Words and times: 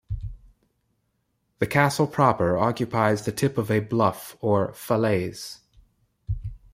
The 1.59 1.67
castle 1.67 2.07
proper 2.07 2.57
occupies 2.57 3.23
the 3.23 3.31
tip 3.31 3.55
of 3.59 3.69
a 3.69 3.81
bluff 3.81 4.35
or 4.41 4.73
"falaise". 4.73 5.59